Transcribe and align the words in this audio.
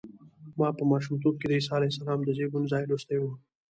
ما 0.59 0.67
په 0.77 0.83
ماشومتوب 0.91 1.33
کې 1.37 1.47
د 1.47 1.51
عیسی 1.57 1.71
علیه 1.77 1.91
السلام 1.93 2.19
د 2.23 2.29
زېږون 2.37 2.63
ځای 2.71 2.83
لوستی 2.89 3.17
و. 3.19 3.23